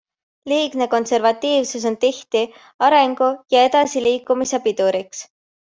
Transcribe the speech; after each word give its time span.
Liigne 0.51 0.87
konservatiivsus 0.93 1.85
on 1.91 1.99
tihti 2.07 2.43
arengu 2.89 3.29
ja 3.57 3.63
edasiliikumise 3.71 4.65
piduriks. 4.69 5.27